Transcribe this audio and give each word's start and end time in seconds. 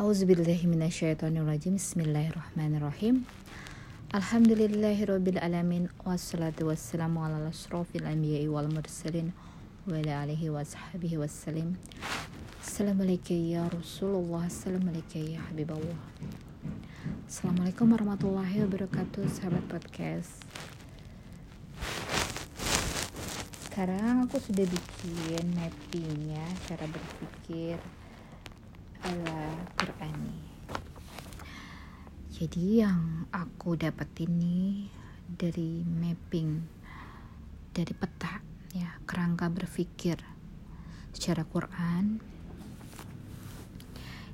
Auzubillahiminasyaitonirrajim 0.00 1.76
Bismillahirrahmanirrahim. 1.76 3.28
Alhamdulillahirabbil 4.16 5.36
alamin. 5.36 5.92
Wassalatu 6.08 6.72
wassalamu 6.72 7.20
ala 7.20 7.52
asrofil 7.52 8.08
anbiya'i 8.08 8.48
wal 8.48 8.72
mursalin 8.72 9.36
wa 9.84 10.00
ala 10.00 10.24
alihi 10.24 10.48
wa 10.48 10.64
sahbihi 10.64 11.20
wassalim. 11.20 11.76
Assalamualaikum 12.64 13.44
ya 13.44 13.68
Rasulullah. 13.68 14.48
Assalamualaikum 14.48 15.20
ya 15.20 15.44
Habibullah. 15.52 16.00
Assalamualaikum 17.28 17.92
warahmatullahi 17.92 18.56
wabarakatuh 18.64 19.28
Sahabat 19.28 19.68
podcast. 19.68 20.48
Sekarang 23.68 24.24
aku 24.24 24.40
sudah 24.40 24.64
bikin 24.64 25.44
mappingnya 25.60 26.48
Cara 26.64 26.88
berpikir 26.88 27.76
ala 29.04 29.40
Qurani 29.76 30.36
Jadi 32.28 32.80
yang 32.80 33.28
aku 33.32 33.76
dapat 33.76 34.08
ini 34.24 34.88
Dari 35.24 35.84
mapping 35.84 36.50
Dari 37.72 37.92
peta 37.96 38.40
ya 38.76 39.00
Kerangka 39.04 39.48
berpikir 39.48 40.20
Secara 41.12 41.44
Quran 41.44 42.30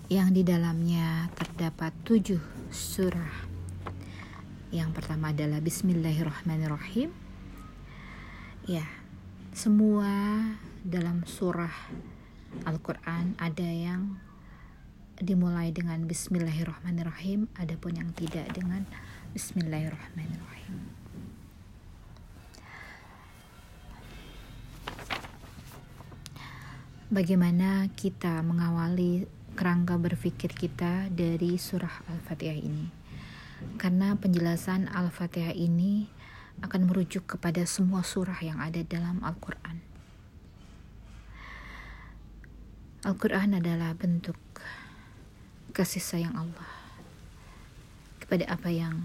yang 0.07 0.30
di 0.30 0.47
dalamnya 0.47 1.27
terdapat 1.35 1.91
tujuh 2.07 2.38
surah. 2.71 3.51
Yang 4.71 4.95
pertama 4.95 5.35
adalah 5.35 5.59
Bismillahirrahmanirrahim. 5.59 7.10
Ya, 8.71 8.87
semua 9.51 10.07
dalam 10.87 11.27
surah 11.27 11.74
Al-Quran 12.71 13.35
ada 13.35 13.66
yang 13.66 14.05
dimulai 15.20 15.73
dengan 15.73 16.05
Bismillahirrahmanirrahim, 16.05 17.48
adapun 17.57 17.97
yang 17.97 18.12
tidak 18.12 18.52
dengan 18.52 18.85
Bismillahirrahmanirrahim. 19.32 20.77
Bagaimana 27.07 27.87
kita 27.95 28.43
mengawali 28.43 29.24
kerangka 29.57 29.96
berpikir 29.96 30.52
kita 30.52 31.09
dari 31.09 31.57
surah 31.57 32.04
Al-Fatihah 32.13 32.60
ini. 32.60 32.87
Karena 33.80 34.13
penjelasan 34.21 34.93
Al-Fatihah 34.93 35.57
ini 35.57 36.13
akan 36.60 36.91
merujuk 36.91 37.24
kepada 37.24 37.65
semua 37.65 38.04
surah 38.04 38.37
yang 38.45 38.60
ada 38.60 38.85
dalam 38.85 39.24
Al-Quran. 39.24 39.80
Al-Quran 43.07 43.63
adalah 43.63 43.95
bentuk 43.95 44.37
kasih 45.77 46.01
sayang 46.01 46.32
Allah 46.32 46.73
kepada 48.16 48.49
apa 48.49 48.73
yang 48.73 49.05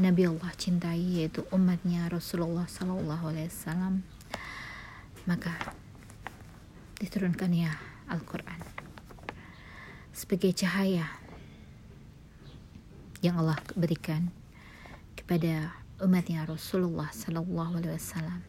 Nabi 0.00 0.24
Allah 0.24 0.48
cintai 0.56 1.20
yaitu 1.20 1.44
umatnya 1.52 2.08
Rasulullah 2.08 2.64
Sallallahu 2.64 3.28
Alaihi 3.28 3.52
Wasallam. 3.52 4.00
Maka 5.28 5.52
diturunkan 7.04 7.52
ya 7.52 7.76
Al-Quran 8.08 8.64
sebagai 10.16 10.56
cahaya 10.56 11.04
yang 13.20 13.36
Allah 13.36 13.60
berikan 13.76 14.32
kepada 15.20 15.76
umatnya 16.00 16.48
Rasulullah 16.48 17.12
Sallallahu 17.12 17.76
Alaihi 17.76 18.00
Wasallam 18.00 18.40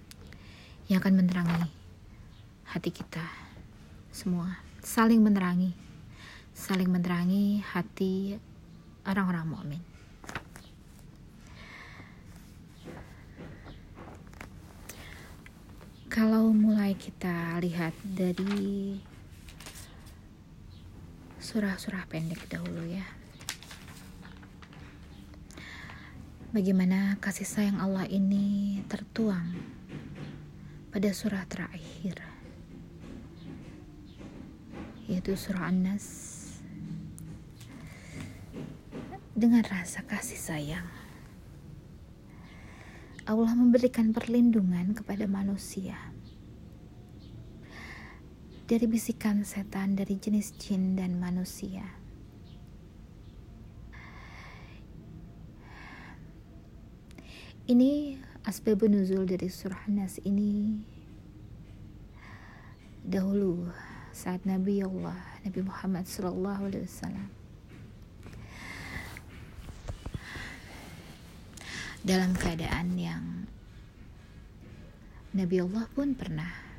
yang 0.88 1.04
akan 1.04 1.20
menerangi 1.20 1.68
hati 2.72 2.96
kita 2.96 3.28
semua 4.16 4.56
saling 4.80 5.20
menerangi 5.20 5.91
saling 6.62 6.94
menerangi 6.94 7.58
hati 7.58 8.38
orang-orang 9.10 9.50
mukmin. 9.50 9.82
Kalau 16.06 16.54
mulai 16.54 16.94
kita 16.94 17.58
lihat 17.66 17.98
dari 18.06 18.94
surah-surah 21.42 22.06
pendek 22.06 22.46
dahulu 22.46 22.86
ya. 22.86 23.10
Bagaimana 26.54 27.18
kasih 27.18 27.50
sayang 27.50 27.82
Allah 27.82 28.06
ini 28.06 28.86
tertuang 28.86 29.58
pada 30.94 31.10
surah 31.10 31.42
terakhir 31.50 32.22
yaitu 35.10 35.34
surah 35.34 35.72
An-Nas 35.72 36.41
dengan 39.32 39.64
rasa 39.64 40.04
kasih 40.04 40.40
sayang. 40.40 40.88
Allah 43.24 43.54
memberikan 43.56 44.12
perlindungan 44.12 44.92
kepada 44.98 45.24
manusia 45.30 45.96
dari 48.68 48.88
bisikan 48.88 49.44
setan 49.48 49.96
dari 49.96 50.20
jenis 50.20 50.56
jin 50.60 51.00
dan 51.00 51.16
manusia. 51.16 51.86
Ini 57.72 58.20
asbab 58.44 58.84
nuzul 58.84 59.24
dari 59.24 59.48
surah 59.48 59.88
Nas 59.88 60.20
ini 60.28 60.82
dahulu 63.06 63.70
saat 64.12 64.44
Nabi 64.44 64.84
Allah 64.84 65.16
Nabi 65.48 65.62
Muhammad 65.64 66.04
Sallallahu 66.04 66.68
Alaihi 66.68 66.84
Wasallam 66.84 67.41
dalam 72.02 72.34
keadaan 72.34 72.98
yang 72.98 73.24
Nabi 75.32 75.62
Allah 75.62 75.86
pun 75.94 76.18
pernah 76.18 76.72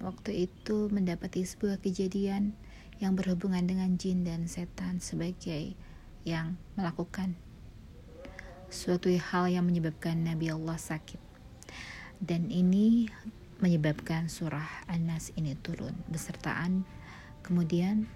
waktu 0.00 0.48
itu 0.48 0.88
mendapati 0.88 1.44
sebuah 1.44 1.78
kejadian 1.84 2.56
yang 3.04 3.16
berhubungan 3.16 3.64
dengan 3.64 4.00
jin 4.00 4.24
dan 4.24 4.48
setan 4.48 5.00
sebagai 5.00 5.76
yang 6.24 6.56
melakukan 6.76 7.36
suatu 8.72 9.12
hal 9.12 9.52
yang 9.52 9.68
menyebabkan 9.68 10.24
Nabi 10.24 10.52
Allah 10.52 10.80
sakit. 10.80 11.20
Dan 12.20 12.48
ini 12.52 13.08
menyebabkan 13.60 14.28
surah 14.28 14.88
An-Nas 14.88 15.32
ini 15.36 15.56
turun 15.60 15.96
besertaan 16.08 16.84
kemudian 17.44 18.08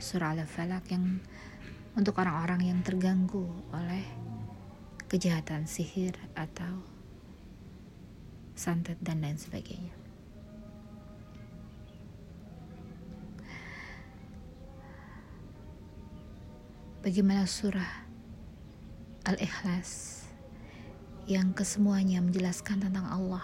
surah 0.00 0.36
Al-Falaq 0.36 0.84
yang 0.92 1.20
untuk 1.92 2.16
orang-orang 2.16 2.72
yang 2.72 2.80
terganggu 2.80 3.44
oleh 3.72 4.04
kejahatan 5.12 5.68
sihir 5.68 6.16
atau 6.32 6.80
santet 8.56 8.96
dan 9.04 9.20
lain 9.20 9.36
sebagainya. 9.36 9.92
Bagaimana 17.02 17.44
surah 17.44 18.06
Al-Ikhlas 19.26 20.22
yang 21.26 21.52
kesemuanya 21.52 22.22
menjelaskan 22.22 22.88
tentang 22.88 23.04
Allah. 23.10 23.42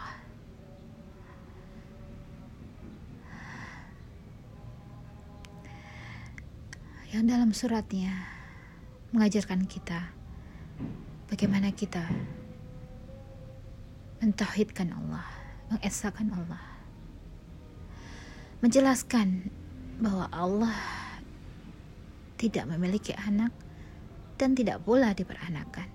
Yang 7.10 7.24
dalam 7.28 7.50
suratnya 7.50 8.37
mengajarkan 9.08 9.64
kita 9.64 10.12
bagaimana 11.32 11.72
kita 11.72 12.04
mentauhidkan 14.20 14.92
Allah, 14.92 15.24
mengesahkan 15.72 16.28
Allah. 16.34 16.64
Menjelaskan 18.58 19.48
bahwa 20.02 20.26
Allah 20.34 20.78
tidak 22.36 22.66
memiliki 22.66 23.14
anak 23.14 23.54
dan 24.34 24.58
tidak 24.58 24.82
pula 24.82 25.14
diperanakan. 25.14 25.86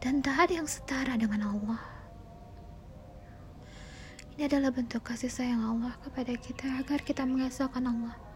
Dan 0.00 0.24
tak 0.24 0.48
ada 0.48 0.64
yang 0.64 0.68
setara 0.68 1.12
dengan 1.20 1.44
Allah. 1.44 1.82
Ini 4.32 4.48
adalah 4.48 4.72
bentuk 4.72 5.04
kasih 5.04 5.28
sayang 5.28 5.60
Allah 5.60 5.92
kepada 6.00 6.32
kita 6.40 6.80
agar 6.80 7.04
kita 7.04 7.28
mengesahkan 7.28 7.84
Allah. 7.84 8.29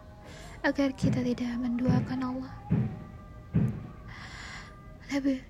Agar 0.65 0.97
kita 0.97 1.21
tidak 1.21 1.61
menduakan 1.61 2.21
Allah. 2.25 2.55
Nabi 5.13 5.45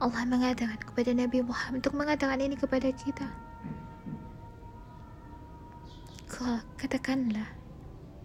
Allah 0.00 0.24
mengatakan 0.24 0.80
kepada 0.80 1.12
Nabi 1.12 1.44
Muhammad 1.44 1.84
untuk 1.84 1.94
mengatakan 1.94 2.40
ini 2.40 2.56
kepada 2.56 2.88
kita. 2.88 3.28
Kau 6.24 6.58
katakanlah, 6.80 7.46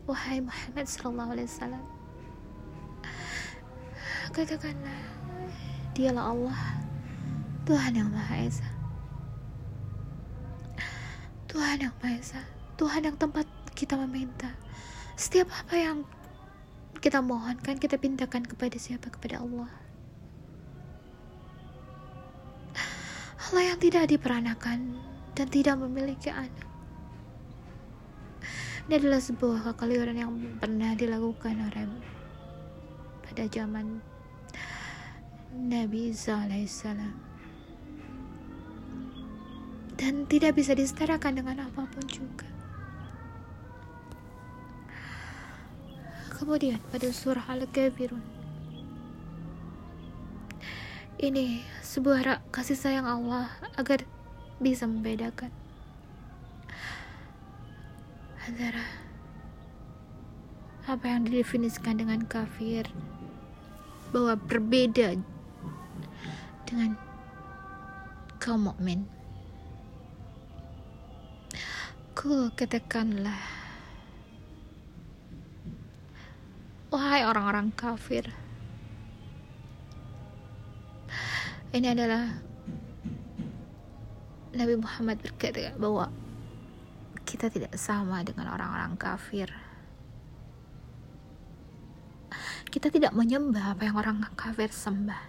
wahai 0.09 0.41
Muhammad 0.41 0.89
Sallallahu 0.89 1.35
Alaihi 1.37 1.51
Wasallam, 1.51 1.83
katakanlah, 4.33 4.99
dialah 5.93 6.33
Allah, 6.33 6.59
Tuhan 7.69 7.91
yang 7.93 8.09
Maha 8.09 8.49
Esa. 8.49 8.69
Tuhan 11.45 11.85
yang 11.85 11.93
Maha 12.01 12.17
Esa, 12.17 12.41
Tuhan 12.81 13.05
yang 13.05 13.17
tempat 13.21 13.45
kita 13.77 13.93
meminta. 13.93 14.49
Setiap 15.19 15.51
apa 15.51 15.75
yang 15.75 16.07
kita 17.03 17.19
mohonkan, 17.19 17.75
kita 17.75 17.99
pintakan 17.99 18.47
kepada 18.47 18.79
siapa? 18.79 19.11
Kepada 19.11 19.43
Allah. 19.43 19.67
Allah 23.51 23.63
yang 23.75 23.79
tidak 23.83 24.07
diperanakan 24.07 24.95
dan 25.35 25.47
tidak 25.51 25.75
memiliki 25.75 26.31
anak. 26.31 26.63
Ini 28.87 28.95
adalah 28.95 29.19
sebuah 29.19 29.75
kekeliruan 29.75 30.15
yang 30.15 30.31
pernah 30.55 30.95
dilakukan 30.95 31.67
oleh 31.67 31.91
pada 33.27 33.43
zaman 33.51 33.99
Nabi 35.51 36.15
Isa 36.15 36.47
dan 39.99 40.13
tidak 40.31 40.55
bisa 40.55 40.71
disetarakan 40.71 41.43
dengan 41.43 41.67
apa 41.67 41.83
pun 41.91 42.07
juga. 42.07 42.58
Kemudian 46.39 46.79
pada 46.87 47.11
surah 47.11 47.43
Al-Kafirun 47.51 48.23
ini 51.19 51.67
sebuah 51.83 52.47
kasih 52.47 52.79
sayang 52.79 53.03
Allah 53.03 53.51
agar 53.75 54.07
bisa 54.63 54.87
membedakan 54.87 55.51
antara 58.47 58.87
apa 60.87 61.05
yang 61.11 61.27
didefinisikan 61.27 61.99
dengan 61.99 62.23
kafir 62.23 62.87
bahwa 64.15 64.39
berbeda 64.39 65.19
dengan 66.63 66.95
kaum 68.39 68.71
mukmin. 68.71 69.03
Ku 72.15 72.47
katakanlah 72.55 73.58
Wahai 76.89 77.21
orang-orang 77.21 77.69
kafir 77.77 78.33
Ini 81.69 81.93
adalah 81.93 82.49
Nabi 84.57 84.73
Muhammad 84.73 85.21
berkata 85.21 85.69
bahwa 85.77 86.09
kita 87.29 87.53
tidak 87.53 87.77
sama 87.77 88.25
dengan 88.25 88.49
orang-orang 88.49 88.97
kafir. 88.97 89.53
Kita 92.73 92.89
tidak 92.89 93.13
menyembah 93.13 93.77
apa 93.77 93.85
yang 93.85 93.97
orang 94.01 94.17
kafir 94.33 94.73
sembah. 94.73 95.21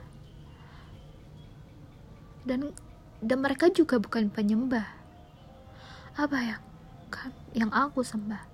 Dan 2.48 2.72
dan 3.20 3.38
mereka 3.44 3.68
juga 3.68 4.00
bukan 4.00 4.32
penyembah. 4.32 4.88
Apa 6.16 6.36
yang 6.40 6.62
yang 7.52 7.68
aku 7.68 8.00
sembah? 8.00 8.49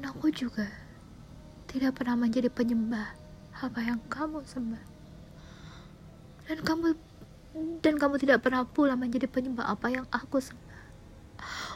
Dan 0.00 0.16
aku 0.16 0.32
juga 0.32 0.64
tidak 1.68 2.00
pernah 2.00 2.16
menjadi 2.16 2.48
penyembah 2.48 3.12
apa 3.60 3.84
yang 3.84 4.00
kamu 4.08 4.40
sembah. 4.48 4.80
Dan 6.48 6.64
kamu 6.64 6.96
dan 7.84 8.00
kamu 8.00 8.16
tidak 8.16 8.40
pernah 8.40 8.64
pula 8.64 8.96
menjadi 8.96 9.28
penyembah 9.28 9.68
apa 9.68 9.92
yang 9.92 10.08
aku 10.08 10.40
sembah 10.40 10.70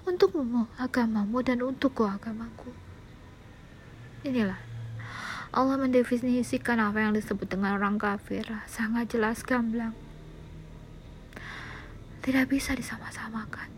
untukmu 0.05 0.69
agamamu 0.77 1.41
dan 1.41 1.65
untukku 1.65 2.05
agamaku. 2.05 2.73
Inilah 4.25 4.61
Allah 5.55 5.77
mendefinisikan 5.81 6.81
apa 6.81 7.01
yang 7.01 7.13
disebut 7.17 7.49
dengan 7.49 7.79
orang 7.79 7.97
kafir 7.97 8.45
sangat 8.69 9.17
jelas 9.17 9.41
gamblang. 9.41 9.97
Tidak 12.25 12.49
bisa 12.49 12.73
disama-samakan, 12.73 13.69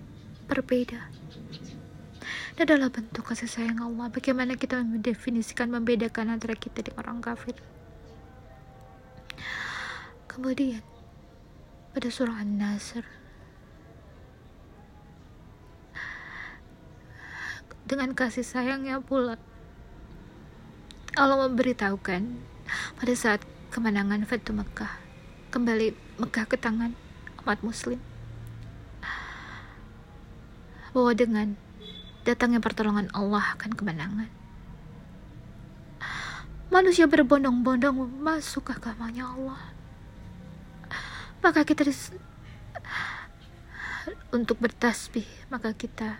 berbeda. 0.46 1.10
Adalah 2.56 2.88
bentuk 2.88 3.20
kasih 3.20 3.52
sayang 3.52 3.84
Allah. 3.84 4.08
Bagaimana 4.08 4.56
kita 4.56 4.80
mendefinisikan, 4.80 5.68
membedakan 5.68 6.32
antara 6.32 6.56
kita 6.56 6.80
dengan 6.80 7.04
orang 7.04 7.18
kafir. 7.20 7.52
Kemudian, 10.24 10.80
pada 11.92 12.08
surah 12.08 12.40
An-Nasr, 12.40 13.04
dengan 17.86 18.16
kasih 18.16 18.42
sayangnya 18.42 19.04
pula. 19.04 19.36
Allah 21.16 21.48
memberitahukan 21.48 22.22
pada 22.96 23.14
saat 23.14 23.40
kemenangan 23.68 24.24
Fatu 24.24 24.52
Mekah 24.52 24.96
kembali 25.54 25.92
Mekah 26.20 26.44
ke 26.44 26.56
tangan 26.60 26.92
umat 27.44 27.62
muslim 27.62 28.02
bahwa 30.92 31.12
dengan 31.14 31.65
datangnya 32.26 32.58
pertolongan 32.58 33.06
Allah 33.14 33.54
akan 33.54 33.70
kemenangan. 33.78 34.30
Manusia 36.66 37.06
berbondong-bondong 37.06 38.18
masuk 38.18 38.66
ke 38.66 38.72
agamanya 38.74 39.30
Allah. 39.30 39.62
Maka 41.38 41.62
kita 41.62 41.86
untuk 44.34 44.58
bertasbih 44.58 45.26
maka 45.46 45.70
kita 45.70 46.18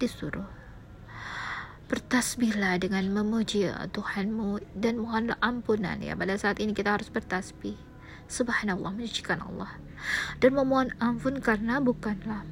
disuruh. 0.00 0.48
Bertasbihlah 1.92 2.80
dengan 2.80 3.12
memuji 3.12 3.68
Tuhanmu 3.68 4.78
dan 4.78 5.04
mohonlah 5.04 5.36
ampunan. 5.44 6.00
Ya 6.00 6.16
pada 6.16 6.38
saat 6.40 6.62
ini 6.62 6.72
kita 6.72 6.96
harus 6.96 7.12
bertasbih. 7.12 7.76
Subhanallah 8.30 8.94
menyucikan 8.94 9.42
Allah. 9.42 9.76
Dan 10.40 10.56
memohon 10.56 10.94
ampun 11.02 11.42
karena 11.44 11.82
bukanlah 11.82 12.46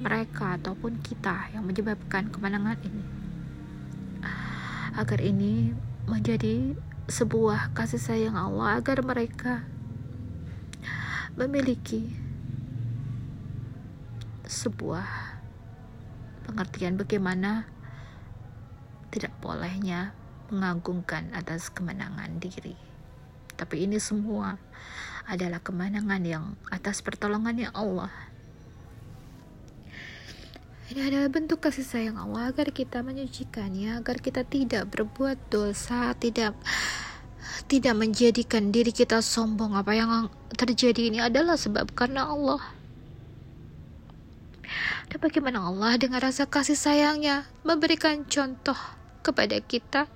mereka 0.00 0.56
ataupun 0.56 1.04
kita 1.04 1.52
yang 1.52 1.68
menyebabkan 1.68 2.32
kemenangan 2.32 2.80
ini 2.82 3.04
agar 4.96 5.22
ini 5.22 5.70
menjadi 6.10 6.74
sebuah 7.06 7.72
kasih 7.72 8.02
sayang 8.02 8.34
Allah 8.34 8.82
agar 8.82 9.02
mereka 9.06 9.62
memiliki 11.38 12.10
sebuah 14.50 15.06
pengertian 16.44 16.98
bagaimana 16.98 17.70
tidak 19.14 19.30
bolehnya 19.38 20.10
mengagungkan 20.50 21.30
atas 21.30 21.70
kemenangan 21.70 22.42
diri. 22.42 22.74
Tapi 23.54 23.86
ini 23.86 24.02
semua 24.02 24.58
adalah 25.30 25.62
kemenangan 25.62 26.22
yang 26.26 26.44
atas 26.74 27.02
pertolongannya 27.06 27.70
Allah. 27.70 28.10
Ini 30.90 31.06
adalah 31.06 31.30
bentuk 31.30 31.62
kasih 31.62 31.86
sayang 31.86 32.18
Allah 32.18 32.50
agar 32.50 32.74
kita 32.74 33.06
menyucikannya, 33.06 34.02
agar 34.02 34.18
kita 34.18 34.42
tidak 34.42 34.90
berbuat 34.90 35.38
dosa, 35.46 36.10
tidak 36.18 36.58
tidak 37.70 37.94
menjadikan 37.94 38.74
diri 38.74 38.90
kita 38.90 39.22
sombong. 39.22 39.78
Apa 39.78 39.94
yang 39.94 40.26
terjadi 40.58 41.14
ini 41.14 41.22
adalah 41.22 41.54
sebab 41.54 41.94
karena 41.94 42.26
Allah. 42.26 42.58
Dan 45.06 45.22
bagaimana 45.22 45.62
Allah 45.70 45.94
dengan 45.94 46.18
rasa 46.18 46.50
kasih 46.50 46.74
sayangnya 46.74 47.46
memberikan 47.62 48.26
contoh 48.26 48.78
kepada 49.22 49.62
kita 49.62 50.10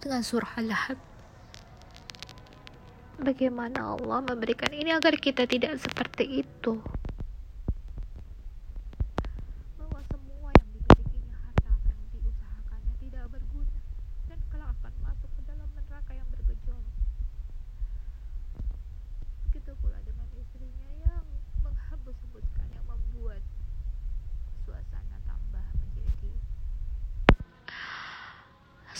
dengan 0.00 0.24
surah 0.24 0.56
Al-Lahab. 0.56 0.96
Bagaimana 3.20 3.92
Allah 3.92 4.24
memberikan 4.24 4.72
ini 4.72 4.88
agar 4.88 5.20
kita 5.20 5.44
tidak 5.44 5.76
seperti 5.84 6.40
itu. 6.40 6.80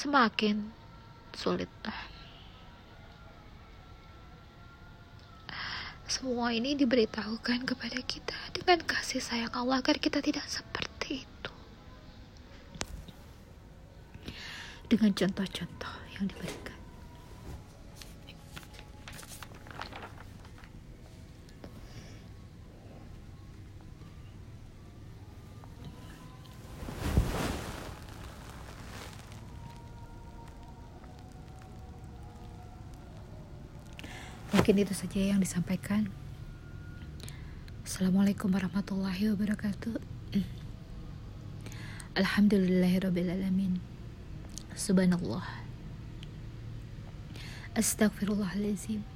Semakin 0.01 0.73
sulit. 1.37 1.69
Semua 6.09 6.57
ini 6.57 6.73
diberitahukan 6.75 7.69
kepada 7.69 8.01
kita 8.03 8.35
dengan 8.57 8.81
kasih 8.83 9.21
sayang 9.21 9.53
Allah 9.53 9.79
agar 9.85 10.01
kita 10.01 10.25
tidak 10.25 10.49
seperti 10.49 11.23
itu. 11.23 11.53
Dengan 14.91 15.13
contoh-contoh 15.15 15.95
yang 16.19 16.27
diberikan. 16.27 16.70
Mungkin 34.51 34.83
itu 34.83 34.95
saja 34.95 35.23
yang 35.23 35.39
disampaikan. 35.39 36.11
Assalamualaikum 37.87 38.51
warahmatullahi 38.51 39.31
wabarakatuh. 39.35 39.95
Alhamdulillahirrabbilalamin 42.21 43.79
Subhanallah. 44.75 45.47
Astaghfirullahaladzim 47.79 49.07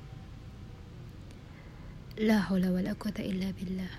La 2.23 2.47
hawla 2.47 2.71
wa 2.71 2.79
la 2.79 2.95
quwata 2.95 3.27
illa 3.27 3.51
billah. 3.51 3.91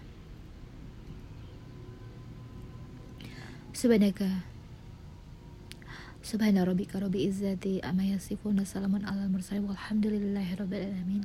Subhanaka 3.75 4.54
Subhana 6.25 6.65
rabbika 6.65 6.97
rabbi 6.97 7.21
izzati 7.29 7.85
amma 7.85 8.01
yasifun 8.01 8.57
salamun 8.65 9.05
alal 9.05 9.29
mursalin 9.29 9.69
walhamdulillahi 9.69 10.57
rabbil 10.57 10.81
alamin. 10.81 11.21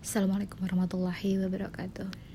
Assalamualaikum 0.00 0.56
warahmatullahi 0.64 1.36
wabarakatuh. 1.44 2.29